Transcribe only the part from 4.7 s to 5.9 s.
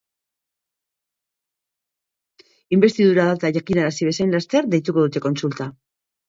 deituko dute kontsulta.